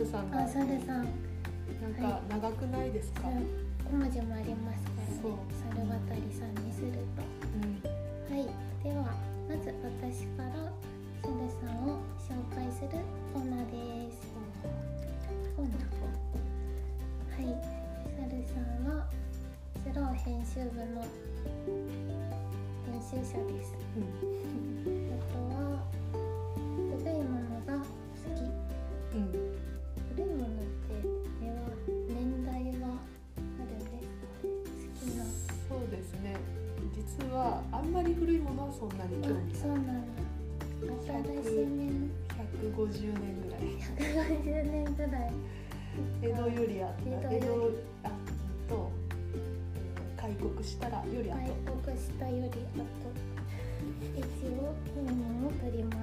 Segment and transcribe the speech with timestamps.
[0.00, 1.04] ルさんが、はあサルさん。
[1.80, 3.20] なんか長くないですか？
[3.22, 5.20] さ5文字もありますからね。
[5.20, 7.20] 猿渡さんにすると。
[7.60, 8.48] うん、はい。
[8.82, 9.12] では
[9.48, 10.72] まず私から
[11.20, 12.88] サルさんを紹介する
[13.34, 14.16] コーナーです。
[15.56, 16.00] コーナー。
[17.36, 17.60] はい。
[18.16, 19.04] サルさんは
[19.84, 21.04] スロー編集部の
[22.86, 23.74] 編集者です。
[23.96, 25.84] うん、 あとは
[26.96, 27.84] 古いものが
[47.04, 47.36] 戸よりあった。
[47.36, 48.10] 江戸よりあ
[48.68, 48.90] と、
[50.16, 51.50] 開国したらよりあ開。
[51.82, 53.10] 国したよりあと
[54.16, 55.96] 一応古いものを取ります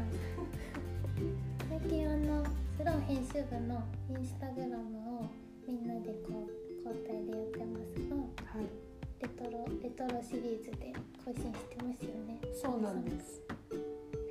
[1.69, 2.43] 最近あの
[2.77, 5.29] スロー編集部のインスタグラムを
[5.67, 8.15] みんなでこう交代でやってますが
[8.57, 8.65] はい、
[9.21, 10.93] レトロレトロシリーズで
[11.23, 13.41] 更新してますよねそうなんです。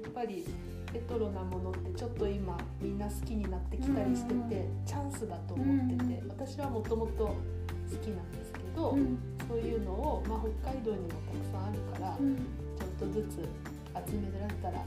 [0.02, 0.44] やっぱり
[0.96, 7.34] レトロなものってちょっと今みんな好きになってきたりしてて、チャンスだと思ってて、私はもともと好
[8.02, 9.18] きなんですけど、うん。
[9.46, 11.20] そういうのを、まあ、北海道にもたく
[11.52, 12.36] さんあるから、うん。
[12.36, 13.44] ちょっとずつ
[14.08, 14.82] 集められたら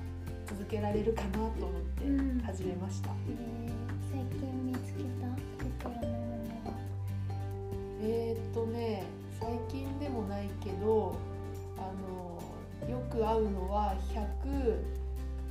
[0.48, 2.40] 続けられるかなと思ってうん。
[2.40, 3.12] 始めました。
[3.30, 3.72] えー
[4.10, 5.30] 最近見つけた
[5.64, 6.74] レトロなものは？
[8.02, 9.04] えーっとね
[9.40, 11.16] 最近でもないけど
[11.78, 14.99] あのよく会うのは100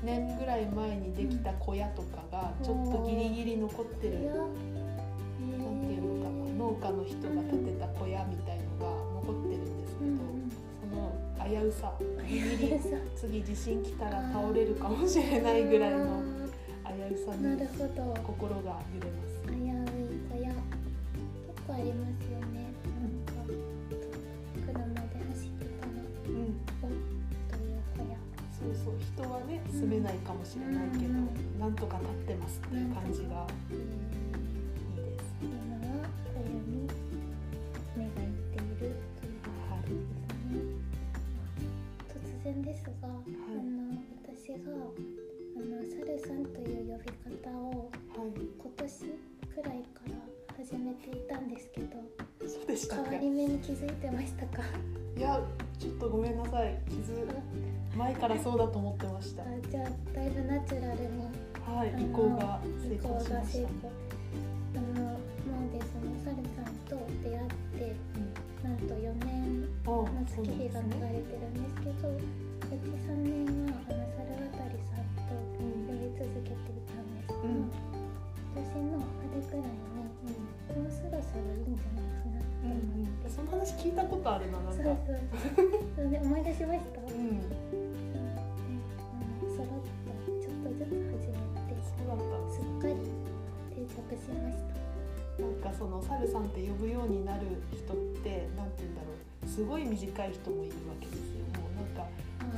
[0.02, 4.46] 年ぐらい前にできた小屋とかがちょっとギリギリ残ってる、いやなん
[5.86, 10.50] ていうのかな農家の人が建てた小屋みたいのが残ってるんですけど、うん。
[10.80, 11.14] その
[11.48, 11.92] 危うさ
[12.28, 12.80] ギリギリうん
[13.16, 16.22] 次地震来たら倒れるかもしれないぐらいの
[16.84, 17.60] 危うさなに
[18.22, 19.37] 心が揺れます。
[30.28, 35.24] かもしれないけど、うんなんとか立ってますっていう感じがえーいいです。
[35.40, 36.04] 今は
[36.36, 36.84] 小屋に
[37.96, 39.40] 目がいっているという
[39.72, 39.88] はい。
[42.12, 43.16] 突然ですが、あの
[44.22, 48.28] 私があのサルさんという呼び方をはい。
[48.36, 48.92] 今年
[49.54, 50.12] くらいから
[50.58, 51.96] 始めていたんですけど
[52.46, 53.02] そうでしたか。
[53.04, 54.62] 変わり目に気づいてましたか？
[55.16, 55.40] いや、
[55.78, 56.78] ちょっとごめんなさい。
[56.90, 57.26] 傷
[57.96, 59.06] 前からそうだと思って
[99.58, 101.42] すごい短い人もいるわけですよ。
[101.58, 102.06] もうなんか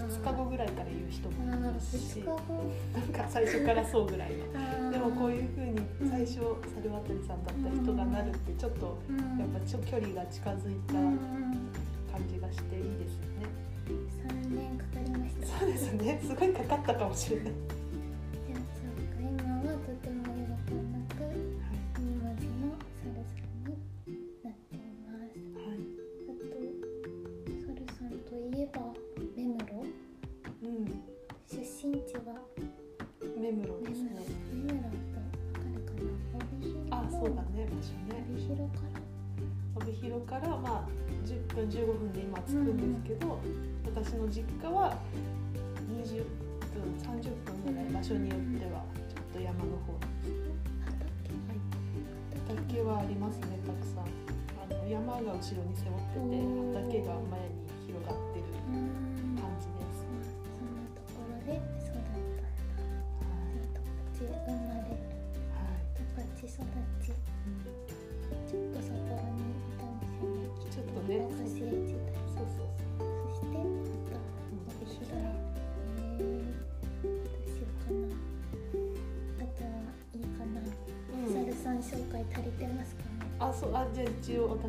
[0.05, 2.27] 2日後ぐらいから言う人もいるし2日。
[2.29, 2.37] 後
[2.93, 4.91] なんか最初からそうぐらいの。
[4.93, 5.81] でもこういう風に
[6.11, 11.19] 最初猿渡さんだった人がなるってちょっとうんやっぱちょ距離が近づいたうん
[12.13, 13.49] 感じがしていいですよね。
[14.29, 16.21] 3年かかりましたそうですね。
[16.23, 17.53] すごいかかったかもしれない。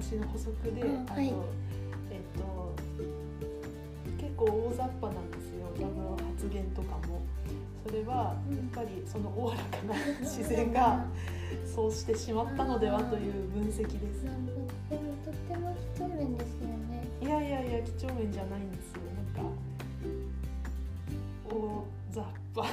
[0.02, 1.34] 私の補足で、あのうんはい。
[2.10, 2.74] えっと
[4.18, 5.70] 結構大雑把なんですよ。
[5.78, 7.22] あの発言とかも。
[7.86, 8.56] それはうん。
[8.58, 11.06] やっぱりそのおおらかな自然が
[11.66, 14.26] そうしてしまったのではという分析です。
[15.24, 17.08] とっても几帳面ですよね。
[17.22, 19.02] いやいやいや几帳面じゃないんですよ。
[19.36, 19.52] なんか
[21.48, 22.24] 大雑
[22.56, 22.68] 把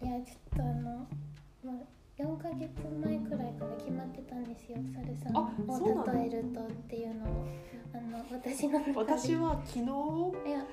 [0.00, 1.06] いやちょっとあの、
[1.64, 2.70] まあ、4ヶ月
[3.04, 5.36] 前くらいから決まってたんですよサルさん。
[5.36, 7.46] を例えるとっていうのを。
[7.94, 10.64] あの私の私は昨日いや。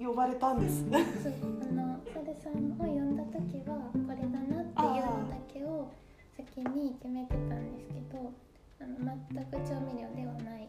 [0.00, 0.84] 呼ばれたんです。
[1.22, 1.32] そう
[1.62, 5.92] あのサルさんを呼んだ時はこれだなっていうのだけを
[6.36, 8.32] 先に決めてたんですけど
[8.80, 10.68] あの全く調味料ではない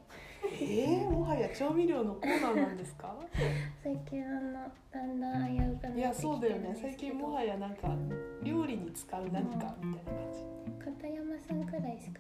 [0.52, 3.16] ええもはや調味料のコーナーなんですか？
[3.84, 4.54] 最近あの
[4.92, 6.76] だんだん危うくないや、そうだよね。
[6.80, 7.90] 最近もはやなんか
[8.44, 10.40] 料理に使う何かみたいな感じ。
[11.02, 12.20] 片山さんくらいしか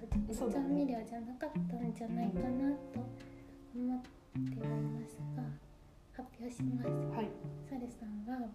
[0.51, 2.99] 調味料じゃなかったんじゃないかなと
[3.75, 5.43] 思っておりますが
[6.15, 7.29] 発表しますはい。
[7.69, 8.47] サルさんは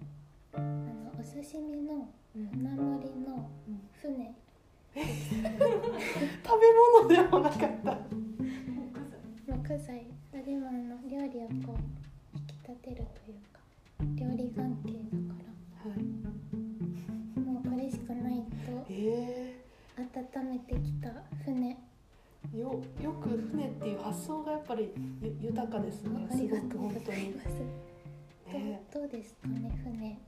[0.54, 4.34] あのお刺身のうん船盛りのうん船
[4.98, 6.66] 食べ
[7.02, 7.98] 物でもなかった。
[9.48, 13.60] 木材あでもあの料理をこう引き立てるというか
[14.14, 15.98] 料理関係だかはい。
[17.36, 18.34] らもうこれしかない
[18.66, 19.56] とえ
[19.96, 21.08] 温めてきた
[21.44, 21.76] 船
[22.54, 26.28] えよよく船っていう発想がやっぱりゆ豊かですね。
[26.30, 26.88] ありがとうご。
[26.90, 27.48] ざいます、
[28.52, 28.82] ね。
[28.92, 30.18] どうですかね船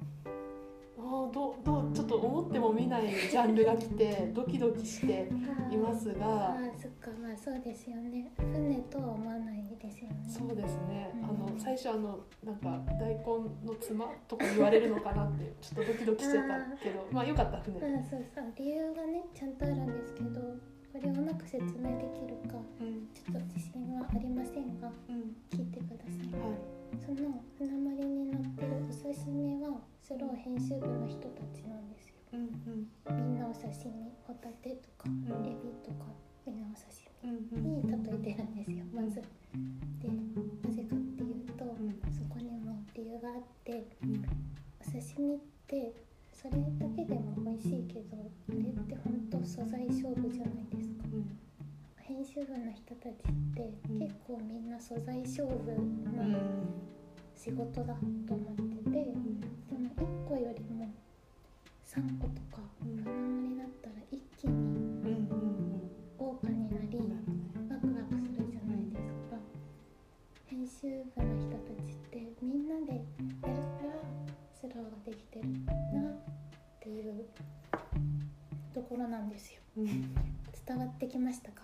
[1.03, 5.29] あーどうどうちょっと思っても見ないジャンルが来てドキドキして
[5.71, 6.49] いますあが。
[6.51, 8.31] あそっかまあそうですよね。
[8.37, 10.17] 船とは思わないですよね。
[10.29, 11.11] そうですね。
[11.15, 11.25] うん。
[11.25, 13.25] あの最初あのなんか大根
[13.67, 16.45] のつまとか言われるのかなってちょっとドキドキしてた
[16.83, 17.07] けど。
[17.11, 17.79] まあよかった船。
[17.81, 18.45] うんそうそう。
[18.57, 20.41] 理由がねちゃんとあるんですけど
[20.93, 23.09] これをうまく説明できるかうん。
[23.15, 25.37] ちょっと自信はありませんがうん。
[25.51, 26.41] 聞いてください。
[26.41, 32.15] はいその船盛りに乗ってるお刺身はスロー編集部の人たちなんですよ。
[32.33, 33.27] うんうん。
[33.33, 36.07] みんなお刺身ホタテとかんエビとか
[36.47, 36.91] みんなお刺
[37.23, 39.23] うん身に例えてるんですよまず。
[40.01, 40.09] で
[40.67, 42.13] なぜかっていうとうん。
[42.13, 44.25] そこにも理由があってうん。
[44.81, 45.93] お刺身って
[46.33, 48.17] それだけでも美味しいけど
[48.49, 51.05] あれって本当素材勝負じゃないですか。
[51.13, 51.39] うん
[52.11, 53.99] 編集部の人たちってうん。
[54.01, 56.05] 結構みんな素材勝負うん。
[56.05, 56.39] の
[57.37, 57.95] 仕事だ
[58.27, 59.07] と思ってて
[59.69, 60.91] その1個よりも
[61.87, 62.97] 3個とかうん。
[62.97, 65.39] 船盛りだったら一気に
[66.19, 67.11] 豪華になりうん
[67.71, 69.37] ワクワクするじゃないですか。
[70.47, 73.55] 編集部の人たちってみんなでやるから
[74.53, 75.49] スローができてる
[75.95, 76.13] なっ
[76.81, 77.25] ていう
[78.75, 79.61] ところなんですよ。
[79.79, 79.87] うん。
[80.67, 81.63] 伝わってきましたか？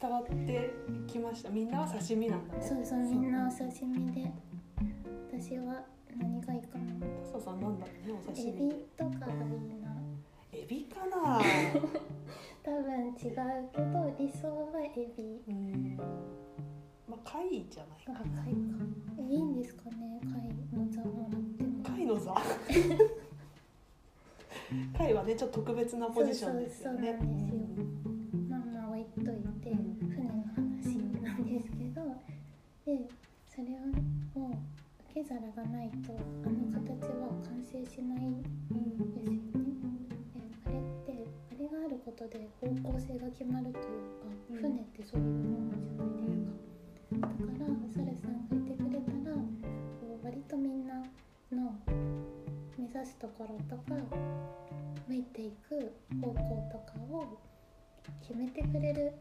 [0.00, 0.70] 伝わって
[1.06, 1.50] きました。
[1.50, 2.60] みんなは刺身なんだね。
[2.62, 4.30] そうそうみんなお刺身で。
[5.32, 5.82] 私は
[6.16, 6.84] 何がいいかな。
[7.24, 8.58] 笹さんなんだろうねお刺エ身。
[8.58, 9.32] でビとかがいい
[9.80, 9.88] な。
[10.52, 11.40] エビかな。
[12.62, 15.42] 多分違うけど理想はエビ。
[15.48, 15.96] うん。
[17.08, 18.58] まあ貝じゃないあか貝か。
[19.18, 21.82] えいいんですかね貝の座もらっても。
[21.82, 22.34] 貝の座？
[24.96, 27.16] 貝はねちょっと特別なポジションですよね。
[27.18, 28.07] そうそうそう
[29.16, 29.74] なんですよまあまあ置いといて
[30.04, 32.02] 船の話なんですけど
[32.84, 33.08] で
[33.46, 33.88] それを
[34.34, 34.58] もう
[35.10, 36.12] 受け皿がないと
[36.44, 39.38] あの形は完成しないんうんですよね。
[39.54, 43.84] であれってあれがあることで方向性が決まるという
[44.20, 47.18] かうん船ってそういうものじゃないですか。
[47.18, 50.94] だからサルさんがいてくれたらこう割とみんな
[51.52, 51.74] の
[52.78, 53.96] 目指すところとか
[55.08, 56.34] 向いていく方向
[56.70, 57.38] とかを
[58.20, 59.12] 決めてくれる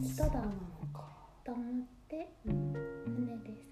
[0.00, 0.30] 人だ
[1.44, 2.72] と思ってうん。
[3.04, 3.66] 船です。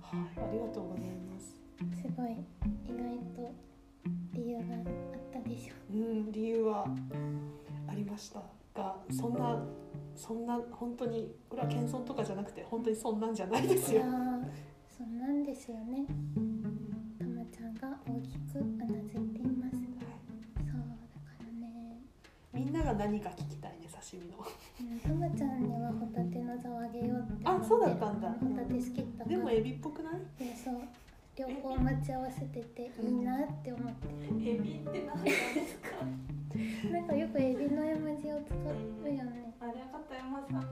[0.00, 1.56] はいありがとうございます。
[2.00, 3.52] すごい意外と
[4.34, 4.78] 理由があ
[5.38, 5.96] ったでしょう。
[5.96, 6.86] ん理由は
[7.88, 8.42] ありました
[8.74, 9.62] がそんな
[10.14, 14.02] そんな本当にこれは謙遜とかじゃなくて本当にそんなんじゃないですよ。
[14.96, 16.04] そんなんですよね。
[17.18, 19.71] たまちゃんが大きくうなずいています
[22.84, 26.56] なが何か聞きたいね刺身のうんたまちゃんにはホタテのあ
[26.88, 28.28] げようってあそうだったんだ。
[28.28, 30.14] ホタテ好きだでもエビっぽくない？
[30.56, 30.82] そう
[31.36, 34.08] 両方待ち合わせてていいなって思って。
[34.50, 36.04] エビって何ですか？
[36.84, 39.54] るなんかよくエビの絵文字を使うよね。
[39.60, 40.66] あれは片山さんの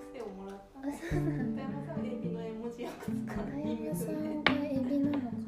[0.00, 1.62] 癖をもらったあそうなんだ。
[1.64, 5.42] 片山さんエビの絵文字よく使う片山さんでがエビなのかな。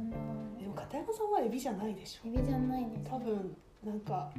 [0.60, 2.28] でも片山さんはエビじゃないでしょ。
[2.28, 4.30] エビじゃないです多分なんか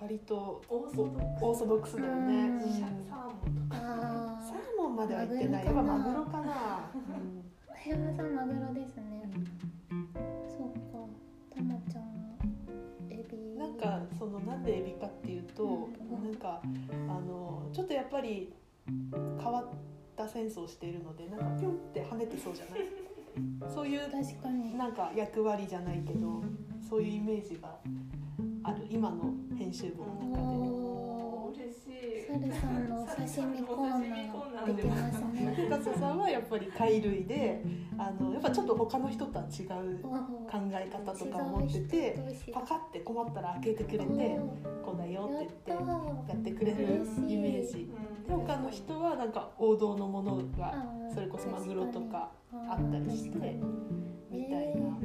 [0.00, 2.60] 割とオーソドックスオーソドックスだよね、うん。
[2.60, 3.80] サーモンとか。
[3.82, 6.48] あサーモンまでは言ってないやっぱマグロかな、うん。
[6.48, 6.90] あ
[7.74, 9.30] 片山さんマグロですね。
[10.48, 11.06] そうか。
[11.54, 12.08] たまちゃんは
[13.10, 13.58] エビ。
[13.58, 16.22] なんかそのなんでエビかっていうと、うん。
[16.24, 16.62] なんか
[17.08, 18.52] あのちょっとやっぱり
[18.86, 19.68] 変わっ
[20.16, 22.80] たセンスをしているのでなんかピョンって跳ねてそうじゃない？
[23.72, 24.76] そういう確かに。
[24.76, 26.42] なんか役割じゃないけど
[26.88, 27.76] そういうイメージが
[28.62, 30.58] ある今の編集部の中で。
[30.58, 32.26] おー嬉しい。
[32.30, 35.56] サルさんのお刺身コーナーできますね。
[35.98, 37.64] さんはやっぱり貝類で
[37.98, 42.18] あのやっぱちょっと他の人とは違うお考ーえ方とかを持ってて
[42.52, 44.38] パカって困ったら開けてくれて
[44.84, 46.78] こうだよって言ってやってくれる
[47.28, 47.90] イメージ。
[48.26, 53.30] で他の人はなんか王道のものがーそれこそマグロとかああったりして
[54.30, 54.98] みたいな、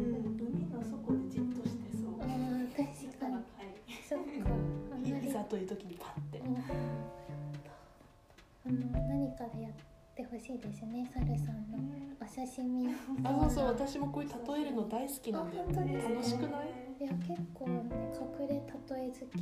[10.38, 11.80] ほしいですねサルさんの
[12.20, 12.89] お刺身。
[13.24, 19.39] あそうそう私もこういう例えるの大好きなんだよあ本当ですか楽しくない、いや結構ね隠れ例え好き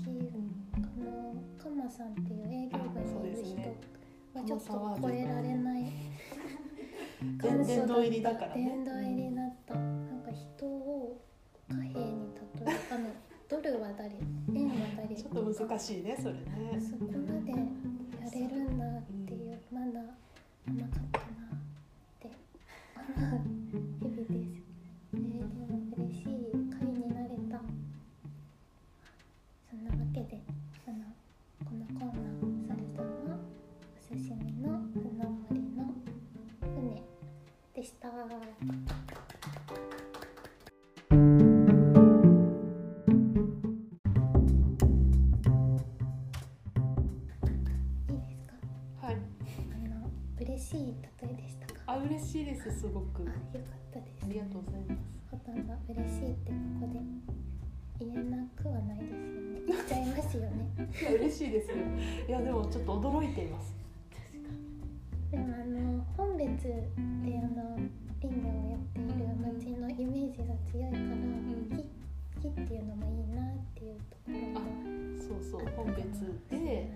[0.74, 3.58] あのカマさんっていう営業部にいる人
[4.38, 5.92] はちょっと超えられない。
[7.42, 8.70] 殿殿堂入りだからね。
[8.70, 9.74] 殿堂入りだった。
[9.76, 11.22] なんか人を
[11.70, 13.10] 貨幣に例えあの
[13.50, 14.12] ドルは誰？
[14.54, 15.16] 円は誰？
[15.16, 16.80] ちょっと難しいねそれね。
[16.80, 17.58] そこまでや
[18.32, 20.02] れるんだっていうまだ
[20.66, 21.60] 甘かったなっ
[22.20, 22.32] て
[23.06, 23.42] 思う
[24.00, 24.64] 日々です。
[25.14, 26.26] えー、でも嬉しい
[26.72, 27.62] 回になれた。
[29.70, 30.42] そんなわけで
[30.88, 31.04] あの
[31.66, 33.38] このコーナーサルさんは
[33.94, 35.94] お刺身の船盛りの
[36.62, 37.04] 船
[37.76, 39.03] でした。
[62.28, 63.74] いやでもちょっと驚いています。
[65.32, 66.90] でもあの本別で
[67.38, 67.80] あの
[68.22, 71.16] 林業をやっている町のイメージが強いから、
[71.74, 71.84] 木
[72.42, 74.62] 木っていうのもいいなっていうところが。
[75.20, 76.04] そうそう本別
[76.50, 76.92] で。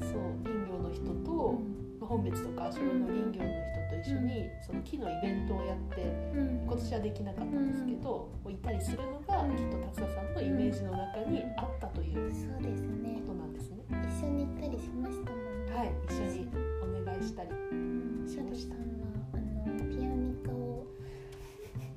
[0.00, 1.60] そう林業の人と、
[2.00, 6.02] まあ、本別とかそれの林業の人と一緒にその木のイベントをやって
[6.34, 12.36] うん、今年はできなかったんですけど、いたりするのがきっと達田さんのイメージの中にあったというこ。
[13.26, 13.75] となんですね。
[13.90, 15.72] 一緒に行ったりしましたもんね。
[15.74, 16.48] はい、一緒に
[16.82, 17.50] お願いしたり。
[17.50, 17.96] うん。
[18.26, 18.76] シャルさんは
[19.34, 20.84] あのピアニカを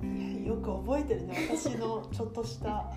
[0.00, 2.92] いやよく覚えてるね私のちょっとした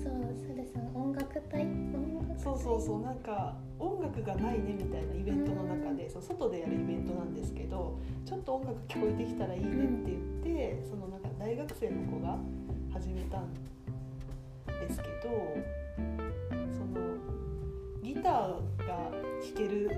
[0.00, 9.72] そうそれさ音楽隊音楽隊そうそうそうなんか音楽がないねみたいなイベントの中でそう外でやるイベントなんですけどちょっと音楽聞こえてきたらいいねっ
[10.04, 12.38] て言ってそのなんか大学生の子が
[12.92, 13.52] 始めたん
[14.80, 15.28] ですけど
[18.22, 19.90] ターが弾ける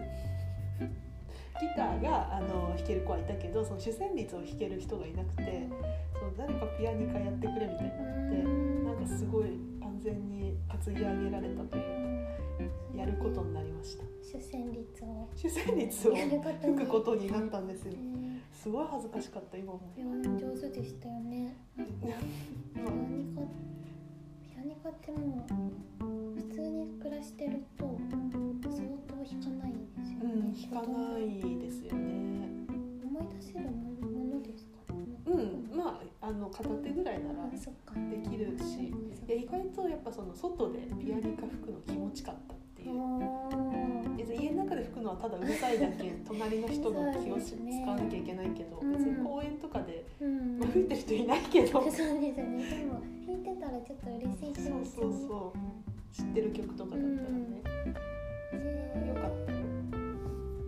[1.61, 5.69] ギターがあの弾ける子はいたけどその主旋律を弾ける人がいなくて
[6.19, 7.93] そう誰かピアニカやってくれみたいに
[8.87, 9.45] なってなんかすごい
[9.83, 12.25] 安全に担ぎ上げられたという
[12.95, 14.05] かやることになりました。
[14.23, 15.29] 主旋律を。
[15.35, 17.93] 主旋律を吹くことになったんですよ。
[17.95, 20.03] えすごい恥ずかしかった今も上
[20.61, 21.57] 手でしたよね。
[21.77, 22.17] ピア
[24.65, 25.55] ニカピアニカって
[26.05, 27.99] もう普通に暮らしてると
[28.71, 32.67] 相当弾かないですようんね、弾かないですよね。
[33.05, 33.71] 思い出せるも
[34.09, 34.79] ものですか？
[35.27, 37.57] うんまああの片手ぐらいならで
[38.29, 38.93] きるし。
[39.29, 44.17] いや意外とやっぱその外でピアニカ吹くの気持ちかったっていう。
[44.17, 47.57] 別に家の中で吹くのはただうるさいだけ隣の人の気を使
[47.91, 48.93] わなきゃいけないけどうん。
[48.93, 50.59] 別に公園とかで、うん。
[50.59, 51.81] まあ、吹いてる人いないけど。
[51.81, 52.33] そうですよね。
[52.33, 55.59] でも弾いてたらちょっと嬉しい気そうそうそう。
[56.13, 57.63] 知ってる曲とかだったらね、
[58.53, 59.53] えーよかった。
[59.53, 59.59] よ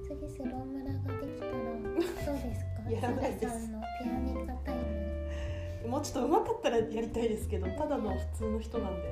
[0.05, 1.59] 次スロー村ができたらど
[1.91, 2.91] うですか？
[2.91, 3.69] やらないです。
[4.03, 4.77] ピアニカタイ
[5.85, 5.89] ム。
[5.89, 9.03] もうちょっと上手かったらやりたいですけどただの普通の人なんで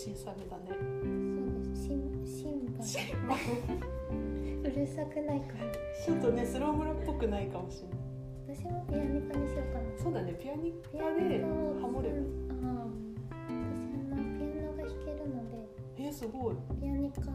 [0.00, 0.72] 小さめだね。
[1.76, 3.44] そうですシンシンバち
[4.64, 7.88] うるさくないかなょっとねスロームラっぽくないかもしれ
[8.48, 8.56] ない。
[8.56, 9.84] 私もピアニカにしようかな。
[10.02, 11.44] そうだねピアニピカで
[11.82, 12.24] ハモれる
[12.64, 15.68] ああ私あのピアノが弾けるので。
[15.98, 16.54] えー、すごい。
[16.80, 17.34] ピアニカちょっ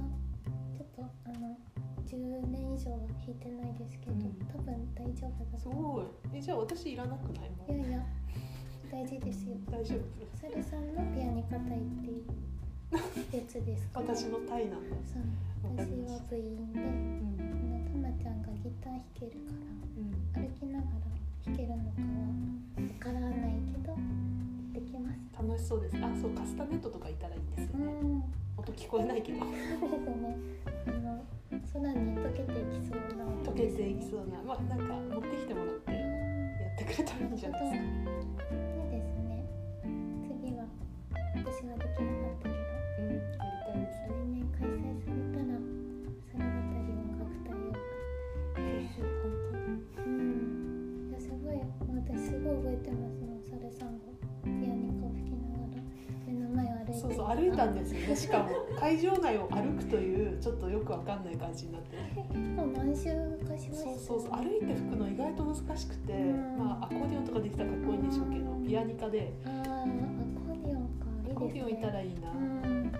[0.96, 1.56] とあの
[2.10, 2.18] 10
[2.50, 4.34] 年以上は弾いてないですけど、うん。
[4.50, 6.06] 多分大丈夫だすごい。
[6.34, 7.50] えじゃあ私いらなくない？
[7.70, 8.04] もんういやいや
[8.92, 9.54] 大事ですよ。
[9.70, 10.02] 大丈夫。
[10.42, 12.24] サルさんのピアニカ隊っていう
[12.92, 13.00] や
[13.48, 14.96] つですか私のタイなんだ。
[15.06, 15.24] そう
[15.76, 16.80] 私は部員で。
[16.80, 17.44] うんあ
[17.98, 20.92] のたまちゃんがギター弾けるからうん歩きながら
[21.46, 22.16] 弾けるのかは
[22.78, 23.96] わからないけど
[24.74, 25.20] できます。
[25.36, 25.98] 楽しそうです。
[25.98, 27.86] あそうカスタネットとかいたらいいんですよね。
[27.86, 28.24] うん。
[28.58, 29.40] 音聞こえないけど。
[29.40, 29.66] そうです
[30.16, 30.38] ね。
[30.88, 31.24] あの
[31.74, 33.26] 空に溶けていきそうな。
[33.44, 34.42] 溶けていきそうな。
[34.46, 35.98] まあなんか持ってきてもらってや
[36.74, 38.75] ってくれたらいいんじゃないですか
[41.46, 42.58] 私はできなかったけど
[42.98, 45.62] うんやりたいです来年開催されたら
[46.34, 47.70] 空渡り音楽隊を
[48.58, 49.30] えー本
[50.06, 51.62] うんいやすごい
[51.94, 54.10] 私すごい覚えてますもんサルさんが
[54.42, 55.86] ピアニカを吹きながら
[56.26, 58.16] 目の前を歩いて当そうそう歩いたんですよね。
[58.16, 61.98] しかも会場内を歩くというちょっとよくわかんない感じになって
[62.34, 63.14] もう何周
[63.46, 66.58] かしましたそうそうそう歩いて吹くの意外と難しくて、うん。
[66.58, 69.32] まあアコーディオンとかできたらかっこいいんでしょうけどピアニカで。
[69.46, 70.25] あー
[71.46, 72.88] コーディオンいたらいいな、うん。
[72.88, 72.98] ア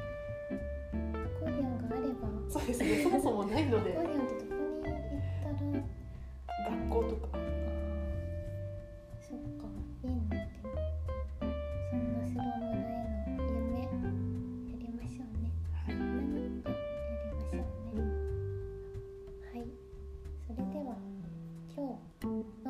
[1.40, 2.30] コーディオンがあれば。
[2.48, 3.02] そうですね。
[3.02, 6.78] そもそもないのアコーデでィオンってどこに行ったら。
[6.78, 7.40] 学校とか。
[9.20, 9.66] そっか。
[10.04, 11.58] いいなでも
[11.90, 12.70] そんなスロー村
[13.34, 13.42] への。
[13.50, 13.82] 夢。
[13.82, 15.50] やりましょうね。
[15.74, 15.94] はい。
[15.96, 16.06] 何
[16.62, 16.78] かや
[17.26, 18.06] りましょうね。
[19.54, 19.66] はい。
[20.46, 20.94] それでは
[21.76, 22.30] 今日
[22.64, 22.70] の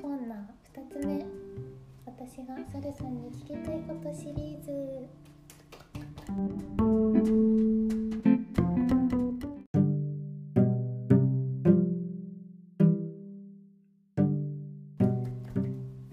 [0.00, 0.38] コーナー
[0.72, 1.29] 2つ目
[2.30, 4.70] 私がサルさんに聞きたいことシリーズ。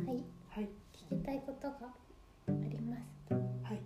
[0.04, 0.24] はい。
[0.50, 0.70] はい。
[0.92, 3.34] 聞きたいことがあります。
[3.64, 3.82] はい。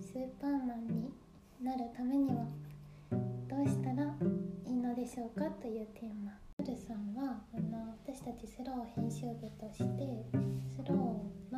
[0.00, 1.12] スーパーマンに
[1.60, 2.46] なるためには
[3.50, 4.16] どうしたら
[4.64, 6.32] いいのでしょうかというテーマ。
[6.64, 10.24] ルさんはあの私たちスロー編集部として
[10.70, 11.01] スローの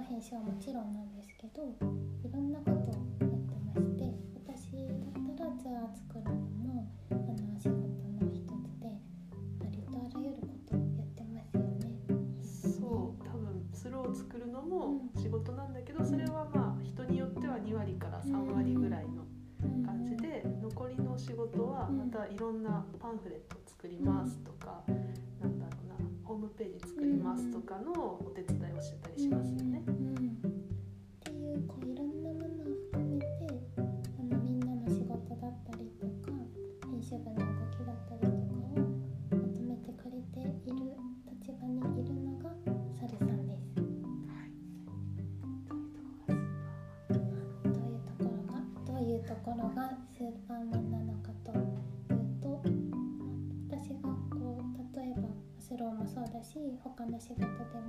[0.09, 1.64] 編集はもちろんなんですけど
[2.23, 2.77] いろんなことを
[3.21, 4.12] やってまして
[4.45, 7.88] 私だったらツアー作るのもあの仕事
[8.21, 11.88] の一つでありとあらゆることをやってますよね。
[12.79, 19.25] そう多分スローを作るのも仕事なんだけどそれはまあ人によっては2割から3割ぐらいの
[19.87, 24.83] 感じで残りの仕事はまたいろんなパンフレット作りますとか
[25.40, 29.24] なんだろうなホームページ作りますとかのお手伝いをしてたりし
[57.14, 57.84] の仕事でも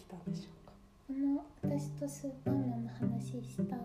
[0.00, 0.72] きたんでしょうか？
[1.08, 3.76] この私とスーパーマンの話した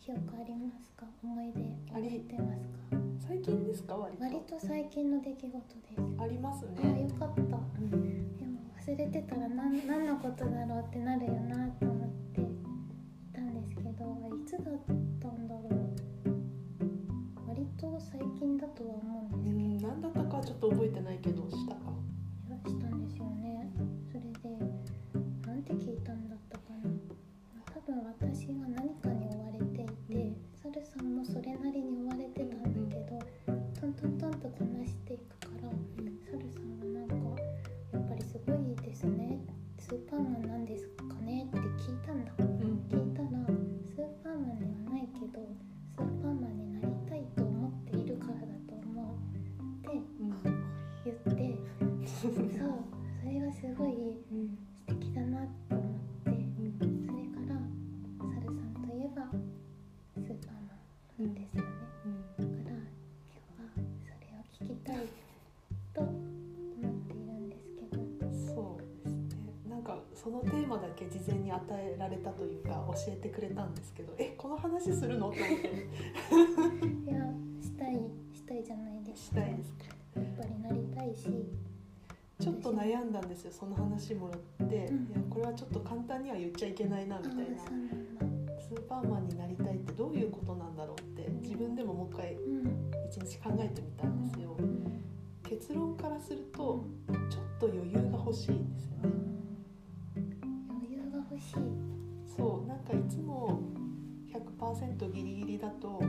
[0.00, 1.06] 記憶ありますか？
[1.22, 2.98] 思い出覚えてますか？
[3.28, 3.96] 最近ですか？
[3.96, 4.24] 割と。
[4.24, 5.54] 割と最近の出来事で
[5.94, 6.02] す。
[6.18, 7.02] ありますああね。
[7.02, 7.40] よかった。
[7.40, 7.62] でも
[8.74, 12.44] 忘れてたら何何のことだろうってなるよなと思ってい
[13.32, 13.94] たんですけどい
[14.46, 14.62] つだっ
[15.20, 15.72] たんだろう？
[17.48, 20.00] 割と最近だとは思うんうですん、なん。
[20.00, 21.80] だったかちょっと覚えてないけどしたか？
[22.64, 23.70] けどしたんですよね
[30.86, 33.18] さんもそれなりに追われてたんだけど
[33.80, 35.70] トントントンとこなしていくから
[36.24, 37.40] サルさんはなんか
[37.92, 39.38] やっぱりすごいですね。
[39.78, 40.95] スーパーマンなんですか？
[71.56, 75.30] 与えられたというか教えてくれたんですけど、えこの話するの？
[75.30, 75.44] と思って。
[77.10, 77.20] いや
[77.62, 77.94] したい
[78.32, 79.30] したいじゃないです。
[79.30, 79.84] かしたいですか？
[80.16, 81.28] やっぱりなりたいし。
[82.38, 83.52] ちょっと悩んだんですよ。
[83.52, 85.06] その話もらって、うん。
[85.06, 87.44] いやこれはちょっと簡単には言っちゃいけないなみたいな。
[88.60, 92.90] スーパーマンになりたいってどういうことなんだろうって自分でももう一回うん。
[93.08, 94.54] 一日考えてみたんですよ。
[94.58, 95.02] うん。
[95.48, 96.46] 結論からする
[102.36, 103.60] そうなんかいつも
[104.32, 106.00] 100%ギリギリだと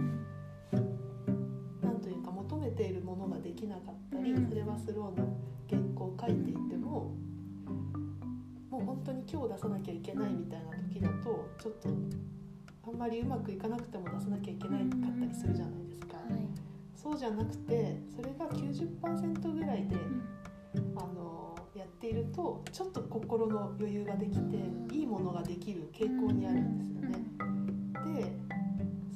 [1.81, 4.49] なんというか求めているものができなかったり、うん。
[4.49, 5.37] それはスローの
[5.69, 7.15] 原稿を書いていても
[8.69, 11.89] もう本当に今日出さなきゃいけないみたいな時だとちょっと
[12.87, 16.17] あんまりうまくいかなくても出さなきゃいけないかったりするじゃないですか。
[16.17, 16.67] はい。
[16.95, 19.95] そうじゃなくてそれが90%ぐらいで
[20.95, 21.26] あの
[21.77, 24.57] やっているとちょっと心の余裕ができて
[24.91, 28.19] いいものができる傾向にあるんですよね。
[28.19, 28.31] で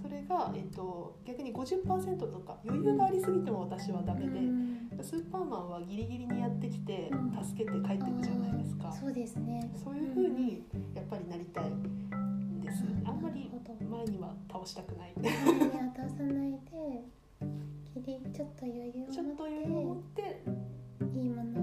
[0.02, 7.10] それが、えっと、逆に50%とか余裕がありすぎても私はダメでスーパーマンはギリギリにやってきて
[7.44, 8.92] 助けて帰っていくじゃないですか。
[8.92, 12.84] そうですねそういう風にやっぱりなりたいんです。
[13.06, 13.50] あんまり
[13.90, 15.14] 前には倒したくない。
[15.22, 16.52] 前に渡さない
[18.02, 20.44] でちょっと余裕をちょっと余裕を持持って
[21.06, 21.60] いいもの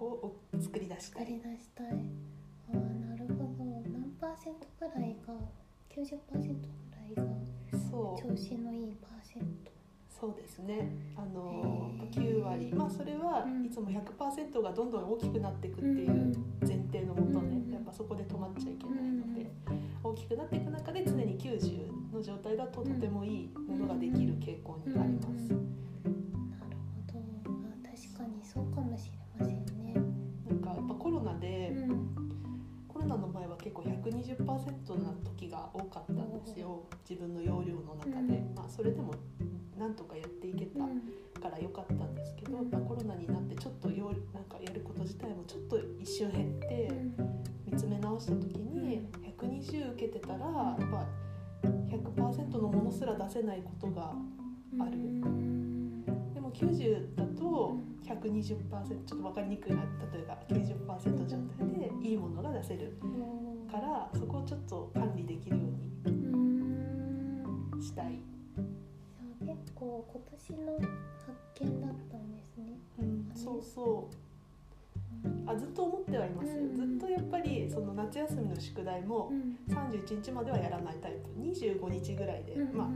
[0.00, 1.26] を作り出したい。
[1.26, 1.86] 作り出したい。
[1.88, 1.90] あ
[2.72, 3.82] あなるほど。
[3.92, 5.34] 何パーセントくらいが
[5.90, 6.42] 90%くら
[7.10, 7.22] いが
[7.90, 8.22] そう。
[8.22, 9.72] 調子のいいパーセント。
[10.08, 10.88] そうですね。
[11.16, 12.10] あのへー。
[12.10, 13.64] 9割、まあそれはうん。
[13.66, 19.50] いつも100%がどんどん大きくなっていくっていう前提のもとねうん、やっぱそこで止まっちゃいけないので、
[20.02, 25.54] 大きくなっていく中で常に90の状態だととてもいいものができる傾向にあります。
[28.08, 29.94] かにそうかもしれませんね。
[30.48, 32.14] なんかやっぱコロナで、うん。
[32.88, 36.84] コロナの前は結構120%な時が多かったんですよ。
[37.08, 38.54] 自分の容量の中で、うん。
[38.54, 39.14] まあそれでも
[39.78, 40.84] なんとかやっていけた。
[40.84, 41.02] うん。
[41.44, 46.90] から良かったんですけど、やっぱコロナになってちょっとよなんかやること自体もちょっと一瞬減って
[47.66, 49.06] 見つめ直した時に
[49.38, 51.06] 120受けてたらやっぱ
[51.62, 54.14] 100%のものすら出せないことが
[54.80, 54.96] ある
[56.54, 58.56] 90だと120%ちょ
[58.96, 65.62] っと分かりにくいな例えば90%状態でいいものが出せるうんからそこをちょっと管理できるよ
[66.06, 66.34] ううん
[67.76, 68.18] にしたい、
[69.42, 70.90] じゃあ結構今年の発
[71.60, 72.78] 見だったんですね。
[73.00, 74.14] うん、そうそう。
[75.46, 76.76] あずっと思ってはいますよ、うん。
[76.76, 79.58] ずっとやっぱりその夏休みの宿題もうん。
[79.74, 81.28] 31日まではやらないタイプ。
[81.40, 82.76] 25日ぐらいで、うん。
[82.76, 82.88] まあ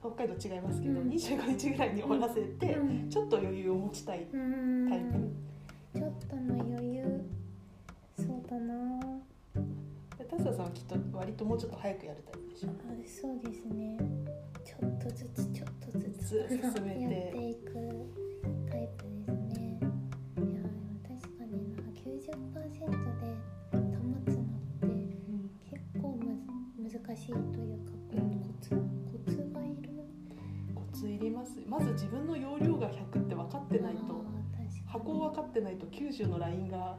[0.00, 1.08] 北海道違いますけど、うん。
[1.08, 3.10] 25日ぐらいに終わらせて、うん。
[3.10, 7.24] ちょっと余裕を持ちたいうんタイプ、ちょっとの余裕。
[8.16, 9.00] そうだな。
[10.28, 12.68] タスさんはきっと割ともうちょっと早くやるタイプでしょ。
[12.68, 12.72] あ
[13.06, 13.98] そうですね。
[14.64, 17.00] ちょっとずつちょっとずつ進めて。
[17.02, 17.72] やっていく
[18.70, 19.80] タイプですね。
[19.80, 20.60] いや
[21.02, 21.82] 確かにな。
[21.94, 23.26] 90%で
[23.96, 24.86] 保つのって
[25.70, 28.37] 結構むず難しいというかこうん
[31.06, 31.60] いります。
[31.66, 34.24] まず自分の容量が100って分かってないと
[34.86, 36.96] 箱を分かってないと90のラインが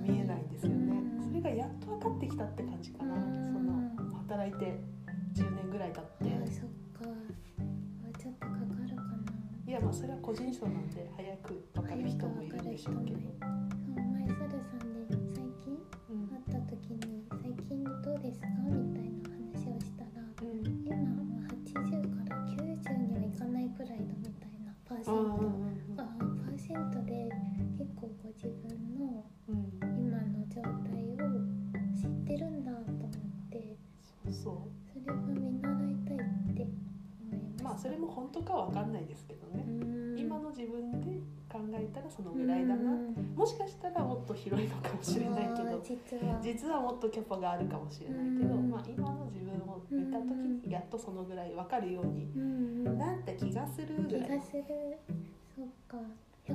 [0.00, 1.02] 見えないんですよね。
[1.18, 1.22] うん。
[1.22, 3.14] それがやっと分かってきたって感じかな。
[3.14, 3.44] うん。
[3.44, 4.80] その働いて
[5.34, 6.50] 10年ぐらい経って。
[6.50, 7.04] そっか。
[7.06, 7.12] も
[8.08, 9.12] うちょっとかかるかな。
[9.66, 13.18] いやまあそれは個人差なんで早く分かる人もいるんでしょうけど、
[25.06, 27.30] セントうんあーパーセントで
[27.78, 29.24] 結構ご自分の
[29.80, 31.30] 今の状態を
[31.94, 33.10] 知ってるんだと思っ
[33.50, 33.76] て
[34.24, 36.66] そうそそれは見習いたいって
[37.22, 39.70] 思いましたうまあそれも本当かわかんないですけどね、う
[40.16, 40.18] ん。
[40.18, 41.15] 今の自分で考
[41.74, 43.34] えたらそのぐらいだな、うん。
[43.36, 45.82] もしかしたらもっと広いのかもしれないけど。
[46.42, 46.80] 実は。
[46.80, 48.70] もっとキャパがあるかもしれないけど、うん。
[48.70, 50.34] まあ、今の自分を見た時
[50.66, 52.32] にやっとそのぐらい分かるように
[52.98, 54.64] なった気がするぐらい気がする。
[55.54, 55.98] そっか。
[56.46, 56.54] 100%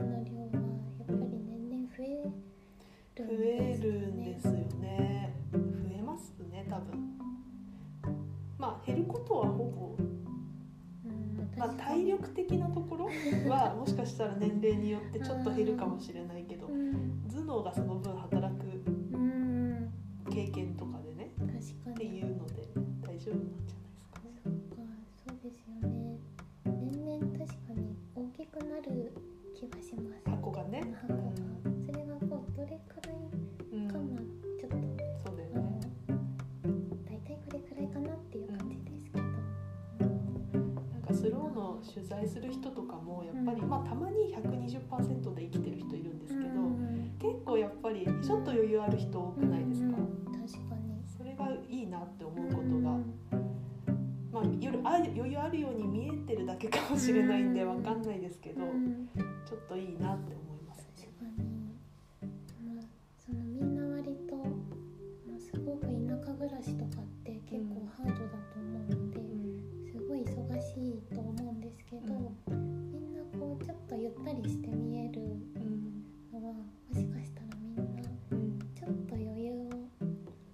[0.00, 0.64] の量は
[0.98, 2.32] やっぱり年々増える
[3.16, 5.32] 増えるんですよね。
[5.52, 5.58] 増
[5.96, 7.16] えますね多分。
[8.58, 10.23] まあ減ることはほぼ、うん
[11.56, 13.06] まあ、体力的なところ
[13.48, 17.22] はもしかしたら年齢によってちょっと減るかもしれないけどうん。
[17.28, 18.66] 頭脳がその分働く
[19.12, 19.92] うん。
[20.30, 22.62] 経験とかでね確かってにいうので
[23.02, 24.30] 大丈夫なんじゃないですかね。
[24.44, 24.82] そっか
[25.28, 26.18] そうですよね。
[26.64, 29.12] 年々確かに大きくなる
[29.54, 30.30] 気がします。
[30.30, 30.82] 箱がね。
[31.02, 31.30] 箱が
[42.14, 43.68] の取材する人とかもやっぱり、うん。
[43.68, 47.16] まあたまに120%で生きてる人いるんですけど、うん。
[47.18, 49.86] 結構やっぱりちょっと余裕ある人多くないですか？
[49.88, 49.94] うん。
[49.96, 51.02] 確かに。
[51.16, 52.98] それがいいなって思うことが、
[54.40, 57.76] あ夜あ余裕あるように見えてるだけかもしれないんでうん。
[57.76, 59.08] わかんないですけど、うん。
[59.46, 60.84] ちょっといいなって思います。
[63.26, 64.42] そのみんな割と、ま
[65.34, 65.88] あ、すごく田
[66.26, 69.20] 舎暮らしとかって結構ハードだと思うので、
[69.90, 71.60] すごい忙しいと思うん
[72.00, 75.24] けど、みんなこうちょっとゆったりして見えるう
[75.58, 77.82] んのはもしかしたらみんな
[78.30, 78.58] うん。
[78.74, 79.70] ちょっと余裕を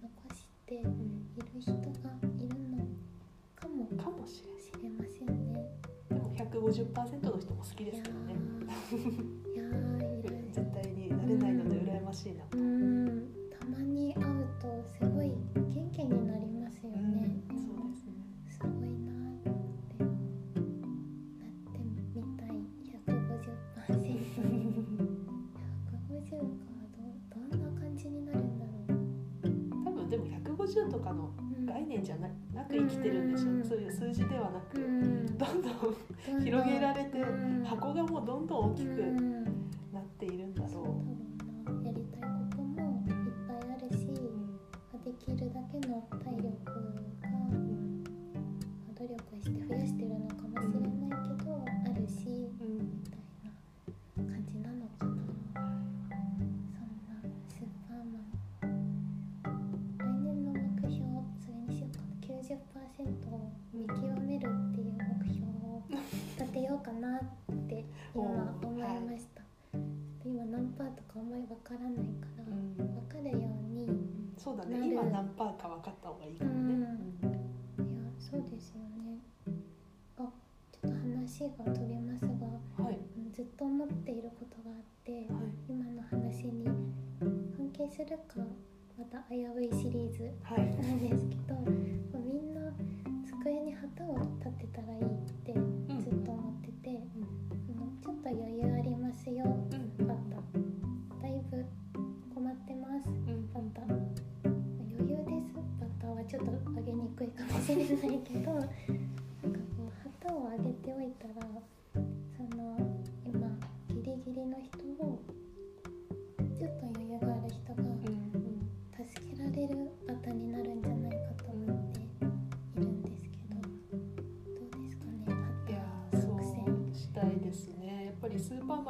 [0.03, 1.79] 残しているうん人が
[2.39, 2.85] いるの
[3.57, 4.43] かもかもし
[4.83, 5.65] れませんね。
[6.09, 8.35] でも150%の人も好きですけどね。
[9.55, 12.59] いやーいやー絶対になれないので羨ましいなと。
[12.59, 13.29] うん。
[13.59, 16.50] たまに会うとすごい元気になり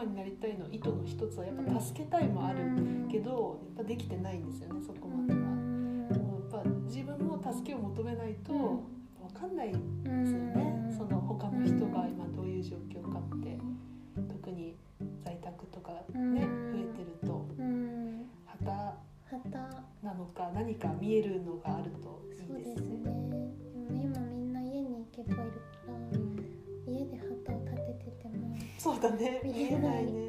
[0.00, 2.58] マンになりたいの意図の一つはやっぱ助けたいもある
[3.10, 5.50] けどやっぱできてないんですよねそこまでは。
[7.52, 8.60] 助けを求めないとうん。
[8.60, 9.78] わかんないで
[10.26, 13.58] すよね、その他の人が今どういう状況かって。
[14.28, 14.76] 特に
[15.24, 16.34] 在宅とかね、うん。
[16.34, 16.42] 増え
[16.96, 17.46] てると。
[17.58, 18.26] うん。
[18.46, 19.84] 旗旗。
[20.02, 22.99] なのか何か見えるのがあるといいですね。
[29.00, 30.19] だね見えないね。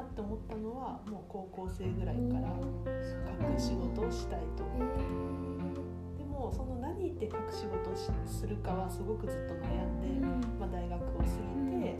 [0.00, 2.80] なって思ったのはもう高校生ぐらいからうん。
[2.80, 4.64] 書く仕事をしたいと。
[4.64, 4.88] え思っ
[6.16, 10.26] てでもその何で書く仕事をしするかはすごくずっと悩んで、
[10.58, 11.96] まあ、大学を過ぎて、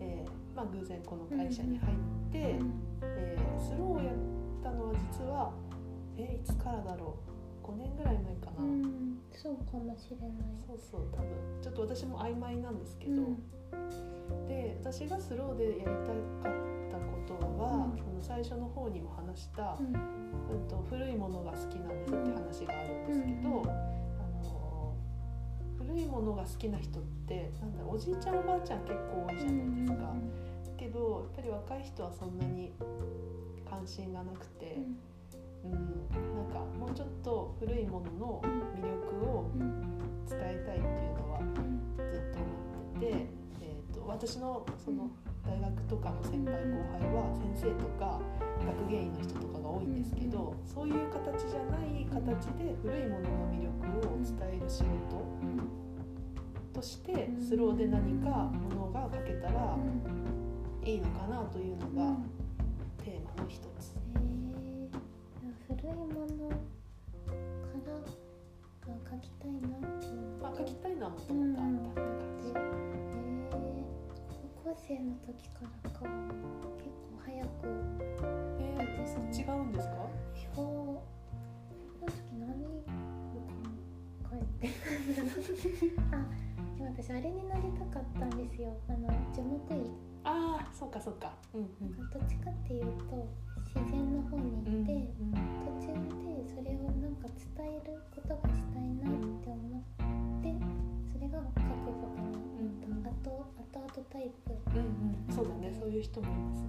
[0.00, 2.38] えーまあ、偶然この会社に入って、
[3.02, 4.14] えースローをやっ
[4.62, 5.52] たのは実は
[6.16, 7.18] えいつからだろ
[7.64, 10.30] う？5年ぐらい前かな、うん、そうかもしれない。
[10.66, 11.28] そうそう多分。
[11.60, 14.46] ちょっと私も曖昧なんですけど、うん。
[14.48, 16.79] で私がスローでやりたかった
[17.34, 17.98] ことは、うん。
[17.98, 19.86] その最初の方にも話した、うん。
[19.86, 23.70] うんと古いものが好きなんですって話があるんですけど、うん。
[23.70, 23.72] あ
[24.42, 24.94] の
[25.78, 30.14] 古いものが好きな人ってなんだおじいちゃんおばあちゃん結構多いじゃないですか。
[30.76, 32.72] けどやっぱり若い人はそんなに
[33.68, 34.78] 関心がなくて、
[35.64, 35.72] うん。
[35.72, 38.42] なんかもうちょっと古いものの
[38.74, 39.50] 魅力を
[40.28, 41.38] 伝えたいっていうのは
[42.10, 42.46] ずっと思
[42.96, 43.26] ってて、
[43.60, 45.10] えー、と私のその
[45.50, 48.20] 大学とかの先輩後輩は先生とか
[48.64, 53.74] 学芸員の人とかが多いんですけど、そういう形じゃない形で古いものの魅力
[54.06, 55.26] を伝える仕事
[56.72, 59.76] としてスローで何かものが書けたら
[60.84, 62.16] いいのかなというのが
[63.02, 63.96] テーマの一つ。
[64.14, 66.48] えー、古いもの
[67.66, 67.74] か
[68.86, 70.14] らが書きたいなっていう。
[70.14, 72.62] のまあ、書きたいのはもともとあったって感
[73.04, 73.09] じ。
[74.66, 76.00] えー、高校生の時からか
[76.76, 77.48] 結構早く
[78.58, 79.94] えー、違うんですか？
[79.96, 81.02] 表こ
[82.00, 82.68] の時何を
[84.30, 84.68] 書いて
[86.12, 86.12] あ
[86.76, 89.90] でも私あれになりたかったんですよあの樹木医
[90.22, 91.32] ああ、そうかそうか。
[91.54, 91.96] うんうん。
[92.10, 93.26] どっちかっていうと
[93.74, 99.99] 自然の方に行って、うん途中でそれをなんか伝えることがしたいなって思って
[103.28, 106.64] になった、あと後々タイプ、うんうん、そうだね、そういう人もいます。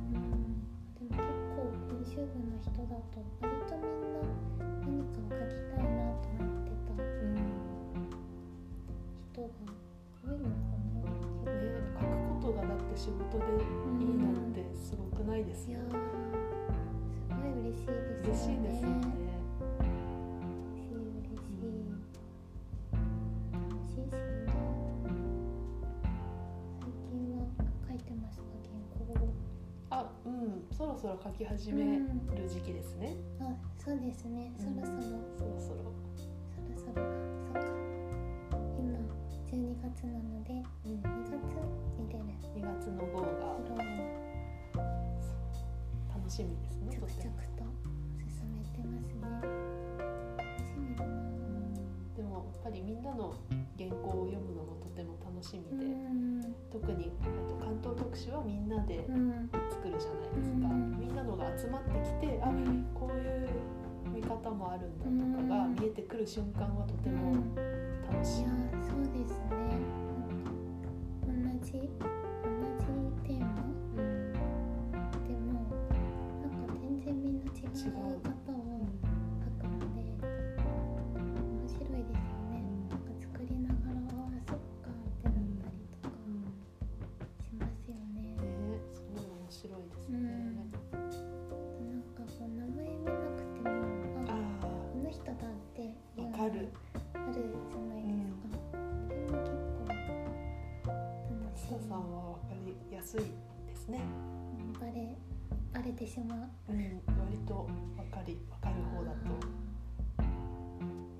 [1.00, 1.24] でも結
[1.56, 4.26] 構編集部の人だと割とみんな
[4.82, 7.42] 何かを書きたいなと思ってたうん、ね、
[9.32, 9.48] 人が
[10.24, 11.56] 多いのかな、
[11.96, 12.12] 書く
[12.42, 13.46] ことがだって仕事で
[14.00, 15.92] いいなんてすごくないですいやよー。
[15.92, 19.21] すごい嬉しいです嬉しいですよね。
[30.82, 32.00] そろそろ書き始め
[32.36, 33.16] る時期ですね。
[33.40, 34.52] あそうですね。
[34.58, 35.04] そろそろ、
[35.38, 35.94] そろそろ。
[36.50, 37.06] そろそろ。
[37.46, 37.70] そうか。
[38.82, 38.98] 今
[39.46, 40.54] 12月なので
[40.86, 42.26] うん、2月に出る
[42.58, 43.62] 2月の号が
[46.10, 46.90] 楽しみですね。
[46.90, 47.62] 着々と
[48.26, 49.54] 進めてますね。
[50.36, 51.76] 楽しみだなうん
[52.16, 53.36] でもやっぱりみんなの
[53.78, 56.56] 原稿を読むのもとても楽しみで、うん。
[56.72, 59.50] 特にあと関東特集はみんなでうん。
[59.70, 60.68] 作るじゃないですか。
[60.70, 61.00] うん。
[61.00, 62.46] みんなのが集まってきて、あ、
[62.94, 63.50] こういう
[64.14, 65.10] 見方もあるんだと
[65.50, 67.56] かが見えてくる瞬間はとてもうん。
[68.12, 68.42] 楽しい。
[68.42, 68.50] いや
[68.86, 69.50] そうですね。
[71.26, 71.34] 同
[71.66, 71.82] じ同じ
[73.26, 73.48] テーマ。
[73.98, 74.34] うん。
[74.34, 75.66] でも
[76.42, 78.11] なんか全然みんな違う違う
[103.12, 103.20] すい
[103.68, 104.00] ですね。
[104.80, 105.18] バレ
[105.74, 106.38] バレてしまう
[106.70, 109.36] うん、割とわかりわかる方だと。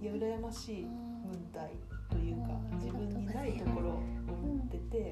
[0.02, 1.76] いや羨ましい文体
[2.10, 3.94] というか自分にないところを
[4.38, 5.04] 持ってていい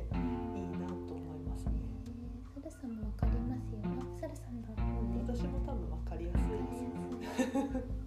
[0.79, 1.73] なと思いますね。
[2.07, 4.69] えー、サルさんもわかりますよあサルさんだ
[5.27, 7.98] 私も多分わかりやすいです。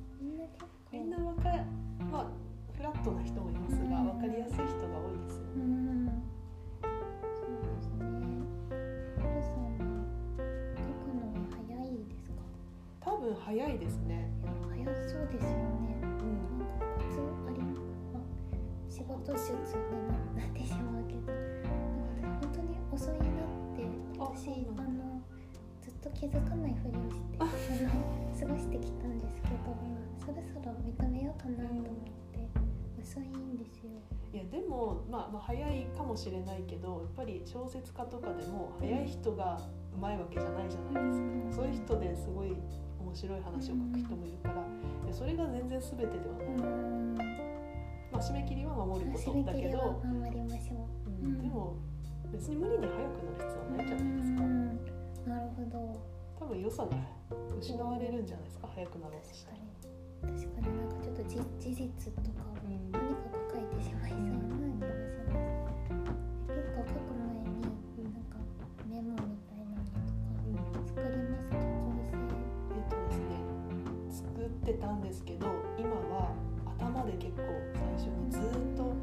[35.33, 39.61] まあ、まあ早いかもしれないけどやっぱり小説家とかでも早い人が
[39.95, 42.57] うまいわけじゃないじゃないですか、そういう人ですごい
[43.01, 47.17] 面白い話を書く人もいるから、それが全然全てではうない、ん。
[48.11, 51.11] まあ、締め切りは守るこ締とだけど、頑張りましょう。
[51.11, 51.39] うん。
[51.39, 51.77] でも
[52.33, 54.81] 別に無理に早くなる必要はないじゃないですか、うん。
[55.27, 56.01] なるほど。
[56.41, 56.89] 多分良さが
[57.61, 59.59] 失われるんじゃないですか早くなろうとしたら
[60.33, 60.41] 確かに。
[60.41, 60.79] 確かに。
[60.79, 63.12] なんかちょっとじ事実とかをうん
[75.13, 75.47] ですけど
[75.77, 76.33] 今は
[76.81, 77.43] 頭で結構
[77.77, 78.43] 最初にずっ
[78.75, 78.97] と考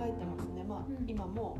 [0.00, 0.62] えてますね。
[0.62, 1.10] まあ、うん。
[1.10, 1.58] 今も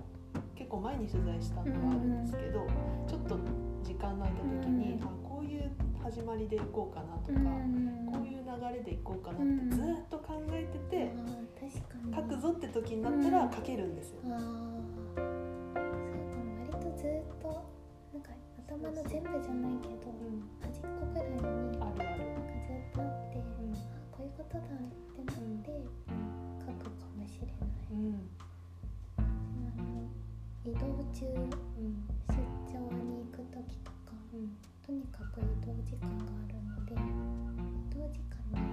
[0.54, 2.64] 結構前に取材したのはあるんですけど、
[3.08, 3.36] ちょっと
[3.82, 5.68] 時間の空いた時に、うんあこういう
[6.00, 11.12] 始まりでいこうかなとか、うんこういう流れでいこうかなってずっと考えてて、
[12.14, 14.20] 書くぞって時になったら書けるんですよ。
[14.30, 15.18] ああそう
[16.30, 17.50] かも割とずっと
[18.14, 18.30] なんか
[18.64, 20.46] 頭の全部じゃないけどうん。
[20.62, 22.22] 端っこぐらいになんかあるある。
[22.62, 23.42] ずっとあって、
[24.52, 24.84] うんあ
[25.16, 25.70] こういうことだってなって
[26.60, 27.72] 書くかもしれない。
[27.90, 28.28] うん
[29.16, 30.06] あの
[30.64, 30.80] 移動
[31.12, 31.38] 中う
[31.80, 31.96] ん
[32.28, 32.34] 出
[32.70, 34.38] 張に行く時とかうん。
[34.84, 36.96] とにかく移動時間があるので移
[37.94, 38.64] 動時間にや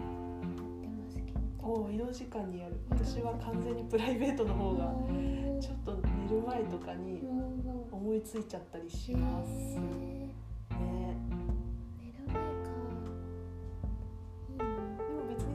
[0.67, 1.39] ってますけど。
[1.61, 2.75] おう移動時間にやる。
[2.89, 4.93] 私は完全にプライベートの方が
[5.61, 5.95] ちょっと
[6.27, 7.21] 寝る前とかに
[7.91, 9.49] 思いついちゃったりします。
[9.79, 11.38] ね。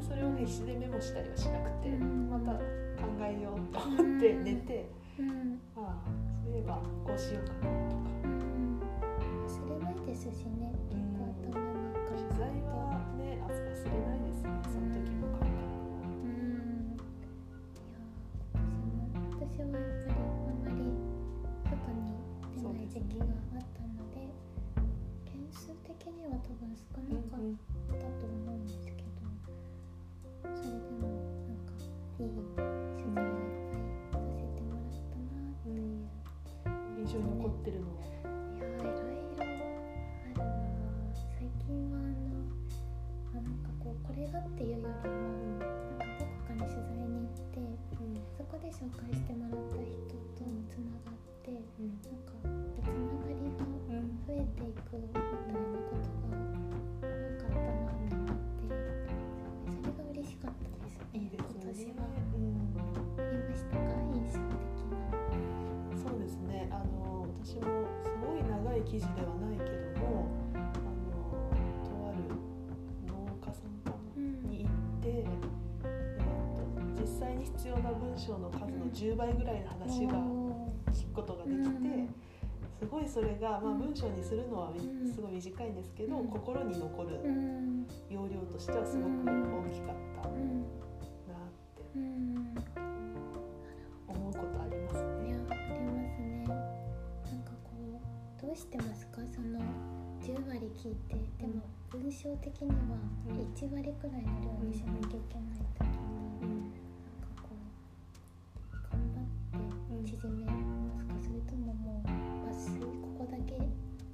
[0.07, 2.29] それを必死でメモしたりはしなくて、うん。
[2.31, 2.61] また考
[3.21, 5.59] えようと思って寝て、うん。
[5.77, 6.05] ああ
[6.45, 6.75] そういえば
[7.05, 8.03] こうしようかなとか。
[8.25, 8.81] うん。
[9.47, 10.73] 忘れないですしね。
[10.91, 12.75] 結構頭の中に取材は
[13.17, 13.57] ねあ忘れ
[14.07, 14.54] ないですね
[68.95, 69.65] 記事ではないけ
[69.99, 70.63] どもあの
[71.83, 72.31] とある
[73.09, 76.23] 農家さんかに行って、えー、
[76.97, 82.09] と実際に必要な文章の数の10倍ぐらいの話がお聞くことができて、
[82.79, 84.73] すごいそれが、まあ、文章にするのは
[85.13, 86.29] すごい短いんですけど、うん。
[86.29, 87.87] 心に残るーうん。
[88.09, 90.29] 容量としてはすごく大きかった
[102.15, 102.77] も文章的には
[103.29, 103.35] うん。
[103.35, 105.99] 1割くらいの量にしなきゃいけない時に
[106.43, 106.47] う。
[106.47, 110.53] んなんかこう頑張って縮めま
[110.97, 112.09] すかそれとももう
[112.49, 112.87] 抜粋こ
[113.19, 113.59] こだけと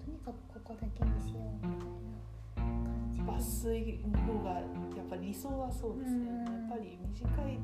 [0.08, 2.16] にかくここだけにしようみたいな
[2.56, 3.24] 感じで。
[3.24, 6.70] 抜粋の方がやっぱり理想はそうですね、うん。
[6.70, 7.58] やっぱり短い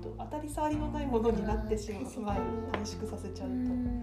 [0.00, 2.36] と当たり障りのないものになってしまうまあ
[2.72, 4.00] 短縮させちゃうと、うよりん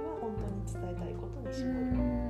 [0.00, 2.27] は本当に伝えたいことにう絞る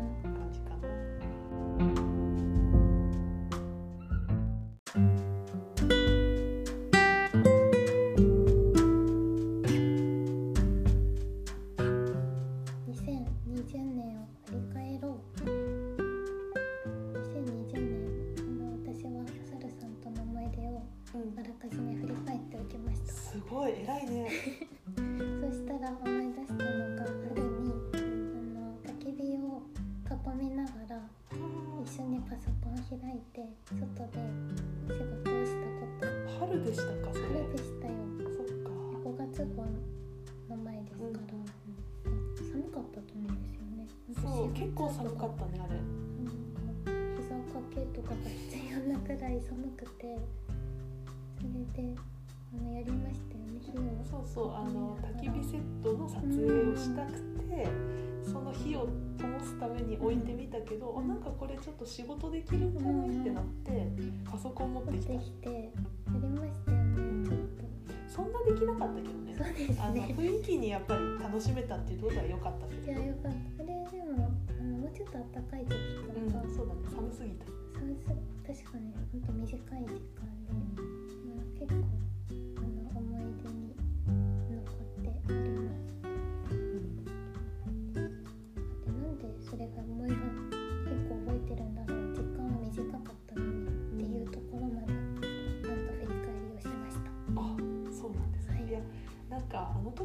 [71.39, 73.39] 楽しめたっていうことは良かったけどいやよかった。
[73.55, 76.81] それでもあのもうちょっと暖かい時うんとか、そうだね。
[76.91, 77.47] 寒すぎた。
[77.47, 78.91] そうそう確かに。
[79.15, 80.27] 本当短い時間
[80.75, 80.98] で、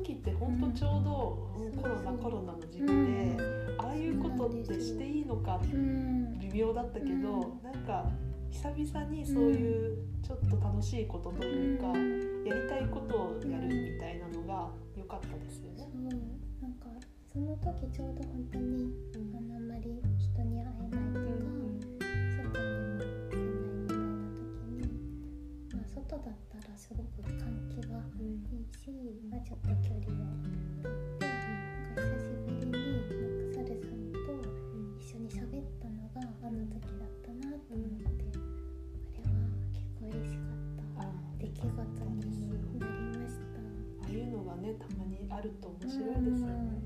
[0.04, 7.64] 時って本当ちょうど、コロナコロナの時期で、うああいうことってしていいのかうん微妙だったけど、うん。
[7.64, 8.12] なんか
[8.52, 11.94] 久々にそういうちょっと楽しいことというか、や
[12.62, 15.88] りたいことをやるみたいなのが良かったですよね。
[16.62, 16.88] なんか
[17.32, 18.94] その時ちょうど本当に
[19.34, 21.63] あんまり人に会えないとか、
[26.84, 27.40] すごく換
[27.72, 28.92] 気がいいし、
[29.32, 34.28] まあ、ちょっと距離を取ってなんか久しぶりになんかサルさんと
[35.00, 38.36] 一緒に喋ったのがあの時だったなと思って、
[39.16, 39.40] あれは
[39.72, 43.64] 結構嬉しかったあ出来事になりました。
[44.04, 46.84] ああいうのがねたまにあると面白いですよね。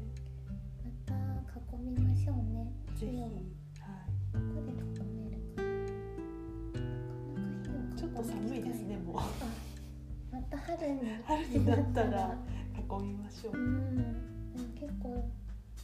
[0.85, 1.17] また
[1.57, 2.69] 囲みましょうね。
[3.01, 4.13] はい。
[4.29, 5.73] どこで囲めるかな。
[7.41, 9.17] なかなか火をちょっと寒いですねもう
[10.51, 11.01] あ、また春に。
[11.25, 12.35] 春になったら
[12.77, 13.59] 囲みましょうう。
[13.59, 14.15] ん。
[14.79, 15.29] 結構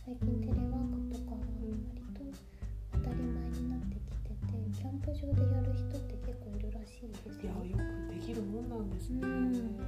[0.05, 2.21] 最近テレワークとかは割と
[2.93, 7.51] 当たり前になってきてて、キャンプ場でやる人って結構いるらしいですよ。
[7.65, 9.19] いやよくできるもんなんですね。
[9.21, 9.79] うん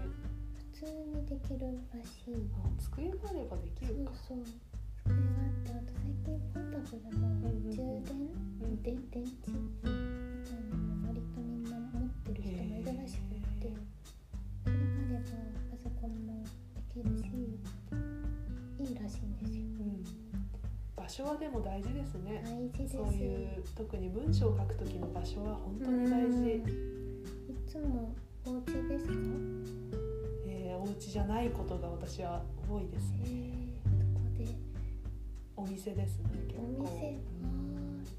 [0.75, 1.59] 普通にできる
[1.93, 2.35] らしい。
[2.53, 4.11] あ机があればできそうるか。
[4.27, 4.37] そう。
[5.05, 7.23] それがあって、あと最近ポータブルの
[7.71, 8.19] 充電、
[8.61, 10.34] うんで電池？
[21.15, 22.43] 所はでも大事ですね。
[22.43, 22.97] 大事です。
[22.97, 26.55] そういう特に文章を書く時の場所は本当に大うん事。
[26.57, 26.61] い
[27.65, 28.13] つも
[28.45, 29.13] お家ですか？
[30.45, 33.29] えー、お家じゃないことが私は多いですえね。
[33.87, 34.45] ー、どこで？
[35.55, 36.91] お店ですね結お構。
[36.91, 37.17] 店？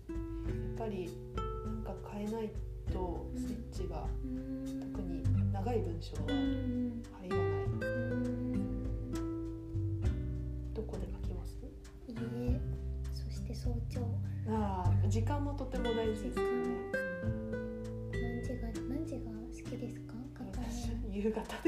[0.09, 0.17] うん
[0.49, 2.51] やっぱりなんか変えない
[2.91, 3.45] とスイ
[3.83, 4.07] ッチが。
[4.81, 5.23] 特に
[5.53, 6.23] 長い文章は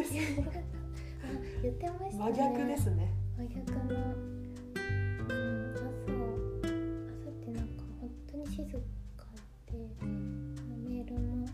[1.62, 2.32] 言ってましたね。
[2.32, 3.12] 真逆ですね。
[3.36, 4.44] 真逆の、うん、
[5.74, 9.26] 朝朝ってなんか本当に静か
[9.66, 9.72] で
[10.88, 11.46] メールも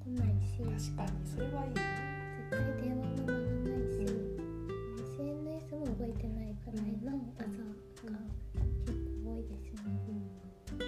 [0.00, 1.72] 来ないし絶確かにそれはいい。
[2.50, 4.00] 対電話も鳴らないし、
[5.12, 8.18] SNS も動いてないくらいの朝が
[8.54, 9.88] 結構多いですよね。
[10.68, 10.86] なんか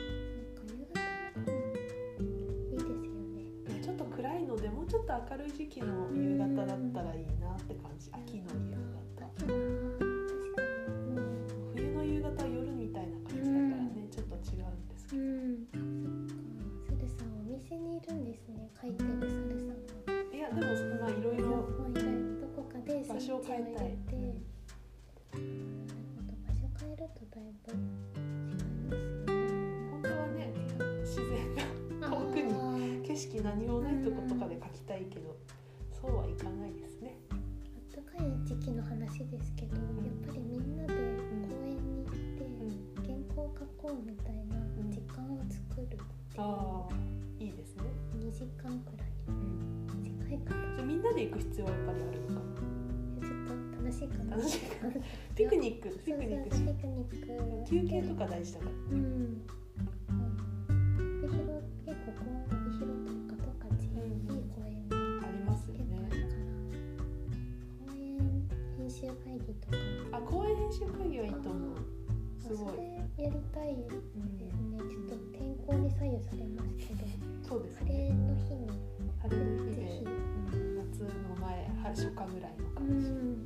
[0.67, 1.01] 夕方
[1.37, 2.25] うん
[2.71, 3.13] いいですよ
[3.75, 3.81] ね。
[3.83, 6.00] ちょっと暗いのでもうちょっと明るい時期の
[7.11, 8.11] らいいなって感じ。
[8.13, 8.75] 秋の夕
[9.19, 9.47] 方。
[9.47, 9.49] う
[11.75, 15.23] 冬の夕方は夜みたいな感じだからね、ちょっと違うんですけど。
[15.23, 15.67] うん、
[16.87, 18.71] そっか、さんお店にいるんですね。
[18.81, 19.31] 書いてるサル
[19.61, 19.75] さんは。
[20.33, 20.67] いやでも
[21.01, 21.51] まあいろいろいろ
[22.71, 23.87] かで場所を変えたい。
[23.87, 24.41] スイッチを入れて、
[25.35, 28.27] なるほど場所変えるとだいぶ違いますよ
[28.87, 29.19] ね。
[29.91, 30.39] 本当はね
[31.01, 31.63] 自然が
[32.09, 32.49] 遠くに
[33.07, 35.37] 景色何もないとことかで描きたいけど、
[36.01, 36.90] そうはいかないです
[38.51, 39.85] 時期の話ですけど、やっ
[40.27, 40.99] ぱりみんなで公
[41.71, 42.43] 園に行って、
[43.07, 44.59] 原稿を書こうみたいな
[44.91, 46.03] 時間を作るっていう、
[46.39, 46.95] ああ
[47.39, 47.85] いいですね。
[48.19, 49.09] 2時間くらい
[50.03, 50.75] 短いかな。
[50.75, 53.23] じゃあみんなで行く必要はやっぱりあるのかな？
[53.23, 54.35] ちょっと楽しいかな。
[54.37, 54.91] 楽しいか
[55.37, 57.15] ピクニックピクニックピクニッ
[57.63, 58.73] ク休憩とか大事だから。
[58.73, 59.47] うん。
[61.23, 61.47] 帯広
[61.87, 62.60] 結構こう帯広とか十勝い
[70.71, 71.79] あ公演編集会議はいいと思う。
[72.39, 72.75] すごい。
[73.19, 77.05] やりたいですね、ちょっと天候に左右されますけど。
[77.43, 78.71] そうです晴れねの日に。
[79.21, 79.83] 晴れの日で
[80.55, 83.40] うん夏の前春初夏ぐらいのう感じ、ん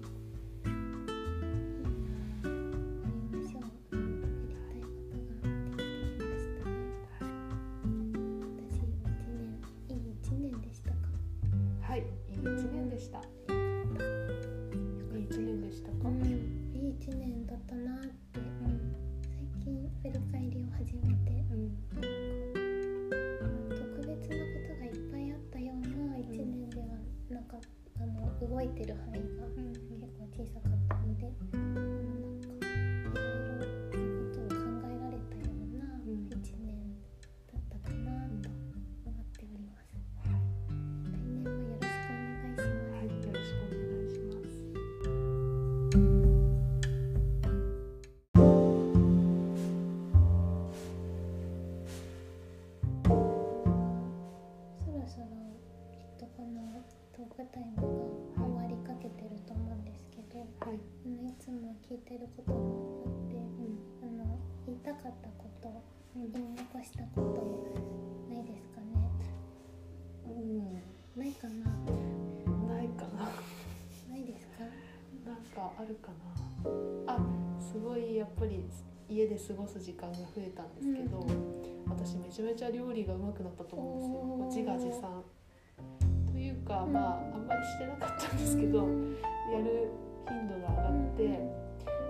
[20.85, 21.31] 返りを始めて。
[21.51, 21.73] うん。
[23.71, 26.87] 特別なことがいっぱいあったような一年では
[27.31, 27.57] なんか
[27.97, 29.73] あの動いてる範囲が結
[30.19, 30.74] 構小さかった
[78.45, 78.63] ぱり
[79.09, 81.27] 家で過ごす時間が増えたんですけど、
[81.89, 84.65] 私めちゃめちゃ料理が上手くなったと思うんですよ。
[84.65, 85.23] 自画自賛。
[86.31, 88.87] というか、まああんまりしてなかったんですけど、
[89.51, 89.89] やる
[90.29, 91.65] 頻度が上がって。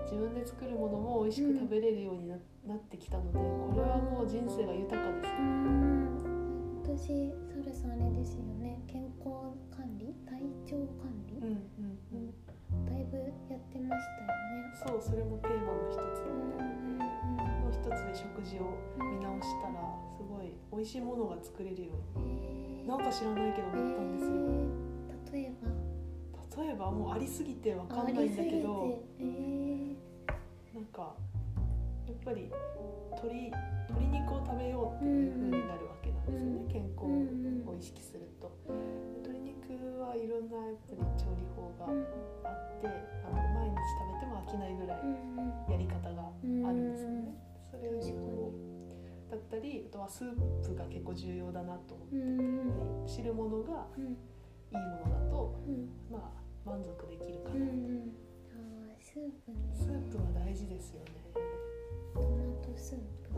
[0.05, 2.37] 自分で作るものも美味しく食べれるようにな,、
[2.69, 5.31] なってきたのでこれはもう人生が豊かです。
[5.31, 6.83] うーん。
[6.85, 8.81] 私ソルさんあれですよね。
[8.87, 10.15] 健康管理？
[10.27, 11.59] 体調管理、うんうん
[12.13, 12.44] うん
[12.95, 14.73] だいぶやってましたよね。
[14.87, 16.23] そうそれもテーマの一つ。
[16.23, 16.99] うんうん
[17.65, 19.75] の一つで食事を見直したら
[20.17, 22.27] すごい美味しいものが作れるよううん
[22.83, 24.37] になんか知らないけどなったんですよ。
[24.37, 25.53] えー例え
[26.57, 26.63] ば？
[26.63, 29.97] 例えばもうありすぎてわかんないんだけどえ
[30.73, 31.15] なんか
[32.07, 32.49] やっぱり
[33.11, 33.51] 鶏
[33.89, 37.69] 鶏肉を食べようっていう風になるわけなんですよね、うん健康うん。
[37.69, 38.53] を意識すると。
[38.69, 39.04] 鶏肉
[40.05, 42.89] はいろんなやっぱり調理法があって
[43.25, 47.35] あの毎日食べても飽きないぐらいうんやり方があるんですよね。
[47.71, 48.53] それを
[49.31, 50.31] だったりあとはスー
[50.63, 54.15] プが結構重要だなと思って、うんうん汁物がうんいい
[54.73, 55.89] ものだとうん。
[56.11, 57.67] まあ満足できるかうな、
[59.01, 59.59] スープね。
[59.75, 61.11] スープは大事ですよね。
[62.15, 62.27] トマ
[62.63, 63.35] トスープ。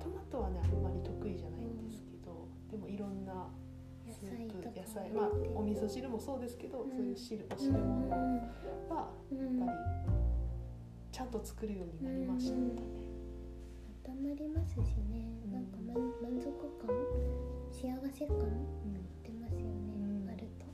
[0.00, 3.48] トマトはねあんまり得意じゃないんですけど、でもいろんな
[4.22, 4.80] 野スープ菜とか。
[4.80, 6.90] 野菜まあお味噌汁もそうですけど、うん。
[6.90, 8.36] そういう汁おう汁物はん。
[8.36, 8.42] や
[9.32, 9.78] うんっぱり
[11.12, 12.70] ちゃんと作るようになりましたね、
[14.06, 14.76] 温まりますし
[15.10, 15.52] ね、うん。
[15.52, 16.88] なんか満満足感
[17.70, 19.66] 幸せ感うん出ますよね、
[19.96, 20.28] うん。
[20.28, 20.66] あると。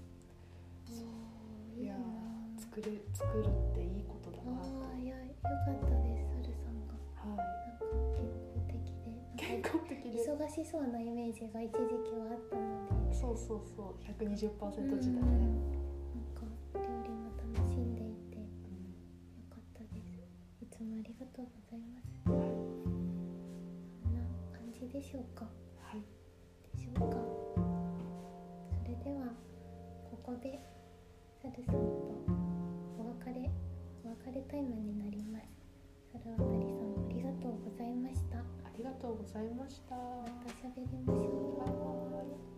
[0.93, 1.81] そう。
[1.83, 4.69] いやー作る作るっていいことだなと。
[4.85, 6.16] ああいやよかったです
[9.77, 13.15] 忙しそうなイメージが一時期はあったので。
[13.15, 14.03] そうそうそう。
[14.03, 15.21] 120%時代。
[15.21, 15.39] うん。
[15.39, 15.69] ね、
[16.15, 16.43] なんか
[16.75, 18.39] 料理も楽しんでいて。
[18.39, 18.45] よ
[19.51, 20.19] かったです。
[20.63, 22.09] いつもありがとうございます。
[22.27, 22.49] うんはい
[24.03, 24.21] こんな
[24.53, 25.45] 感じでしょうか。
[25.45, 26.01] はい。
[26.73, 27.17] でしょうか。
[28.71, 29.27] それでは
[30.11, 30.59] ここで
[31.43, 31.81] サルさんと
[32.99, 33.51] お別れ
[34.05, 35.45] お別れタイムになります。
[36.13, 38.39] サルワタリさんありがとうございました。
[38.39, 38.43] あ
[38.77, 39.95] りがとうございました。
[39.97, 42.56] また喋りましょう。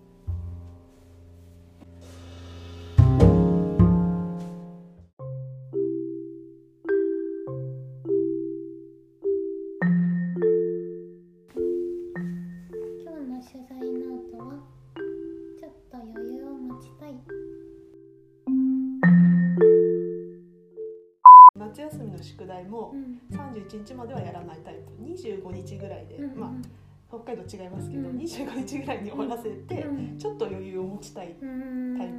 [23.68, 24.92] 31日まではやらないタイプ。
[25.02, 26.50] 25日ぐらいで、うんまあ
[27.08, 28.16] 北海道違いますけど、うん。
[28.18, 30.18] 25日ぐらいに終わらせて、うん。
[30.18, 32.14] ちょっと余裕を持ちたいうんタイプ、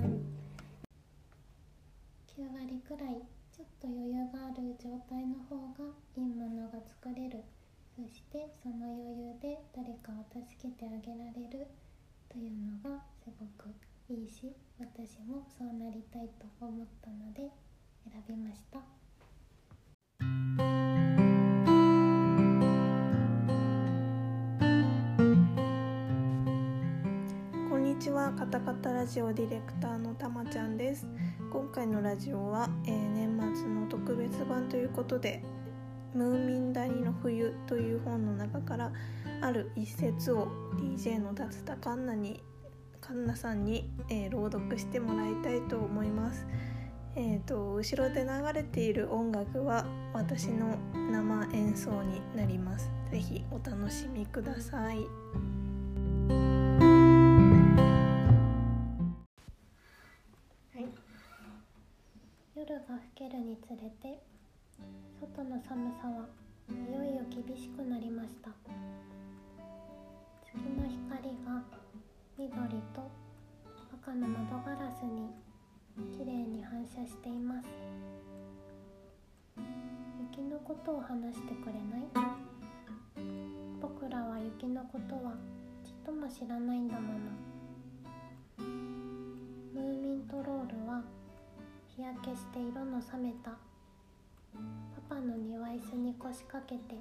[2.42, 3.22] 9割くらい
[3.52, 7.44] ちょっと余裕がある状態の方がいいものが作れる。
[7.96, 11.68] そしてその余裕で誰かを助けてあげられる
[12.30, 12.52] という
[12.84, 13.30] のがす。
[13.40, 13.70] ごく
[14.10, 17.52] いいし私もそうなりたいと思ったので
[18.12, 18.99] 選びました
[28.00, 31.06] にちは、加タカタラジオディレクターのたまちゃんです
[31.52, 35.44] 今回のラジオは、えー、年末の特別版ということで
[36.14, 38.94] ムーミン谷の冬という本の中から
[39.42, 40.48] ある一節を
[40.78, 42.42] DJ の達田カンナに
[43.02, 46.48] カンナさんに、えー、朗読してもらいたいと思います。
[47.18, 50.78] えーと、後ろで流れている音楽は私の
[51.12, 52.90] 生演奏になります。
[53.12, 56.59] ぜひお楽しみください。
[63.40, 64.20] るにつれて
[65.22, 66.28] 外の寒さは
[66.70, 68.52] いよいよ厳しくなりました。
[70.44, 71.64] 月の光が
[72.38, 73.10] 緑と
[73.94, 75.30] 赤の窓ガラスに
[76.18, 77.68] きれいに反射しています。
[80.20, 82.04] 雪のことを話してくれない？
[83.82, 85.32] 僕らは雪のことは
[85.86, 87.20] ちっとも知らないんだもの。
[89.74, 91.02] ムーミントロールは
[92.10, 93.52] 焼けして色の冷めた。
[95.10, 96.96] パパの庭椅子に腰掛けて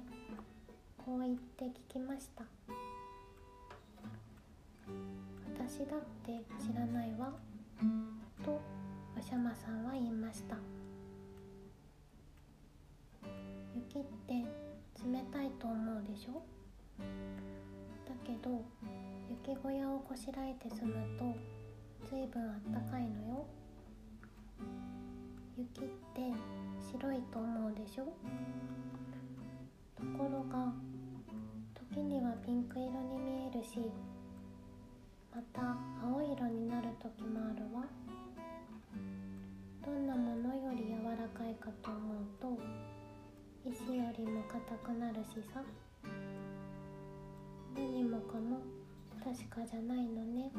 [0.97, 2.43] こう言って聞きました
[5.55, 7.31] 私だって知らないわ
[8.45, 8.61] と
[9.17, 10.55] おしゃまさんは言いました
[13.75, 16.43] 雪って冷たいと思うでしょ
[18.07, 18.63] だけど
[19.29, 21.35] 雪小屋をこしらえて住むと
[22.07, 23.45] ずいぶんあったかいのよ
[25.59, 25.83] 雪っ
[26.15, 26.31] て
[26.89, 28.05] 白いと思うでしょ？
[29.93, 30.71] ところが
[31.91, 33.91] 時にはピンク色に見えるし
[35.35, 37.83] また青色になる時もあるわ。
[39.85, 42.57] どんなものより柔らかいかと思うと
[43.69, 45.61] 石よりも硬くなるしさ。
[47.75, 48.61] 何もかも
[49.21, 50.51] 確かじゃないのね。